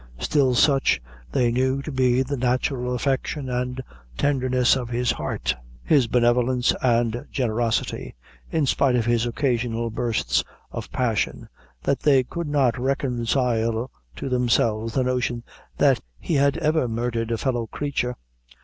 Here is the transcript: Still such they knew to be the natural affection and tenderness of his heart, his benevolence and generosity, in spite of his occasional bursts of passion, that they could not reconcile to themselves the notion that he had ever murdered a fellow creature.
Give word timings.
Still 0.17 0.55
such 0.55 0.99
they 1.31 1.51
knew 1.51 1.83
to 1.83 1.91
be 1.91 2.23
the 2.23 2.35
natural 2.35 2.95
affection 2.95 3.51
and 3.51 3.83
tenderness 4.17 4.75
of 4.75 4.89
his 4.89 5.11
heart, 5.11 5.55
his 5.83 6.07
benevolence 6.07 6.73
and 6.81 7.23
generosity, 7.31 8.15
in 8.49 8.65
spite 8.65 8.95
of 8.95 9.05
his 9.05 9.27
occasional 9.27 9.91
bursts 9.91 10.43
of 10.71 10.91
passion, 10.91 11.47
that 11.83 11.99
they 11.99 12.23
could 12.23 12.47
not 12.47 12.79
reconcile 12.79 13.91
to 14.15 14.27
themselves 14.27 14.95
the 14.95 15.03
notion 15.03 15.43
that 15.77 15.99
he 16.19 16.33
had 16.33 16.57
ever 16.57 16.87
murdered 16.87 17.29
a 17.29 17.37
fellow 17.37 17.67
creature. 17.67 18.15